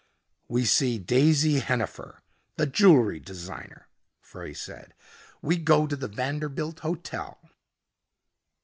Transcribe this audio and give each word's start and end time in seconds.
"We 0.47 0.65
see 0.65 0.97
Daisy 0.97 1.59
Hennifer, 1.59 2.23
the 2.55 2.65
jewelry 2.65 3.19
designer," 3.19 3.87
Frey 4.19 4.51
said. 4.51 4.95
"We 5.43 5.57
go 5.57 5.85
to 5.85 5.95
the 5.95 6.07
Vanderbilt 6.07 6.79
Hotel." 6.79 7.37